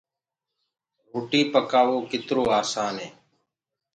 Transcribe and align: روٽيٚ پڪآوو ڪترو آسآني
روٽيٚ 1.11 1.49
پڪآوو 1.53 1.97
ڪترو 2.09 2.43
آسآني 2.59 3.07